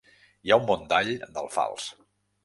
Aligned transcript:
Hi 0.47 0.53
ha 0.53 0.57
un 0.61 0.63
bon 0.69 0.87
dall 0.93 1.11
d'alfals. 1.35 1.91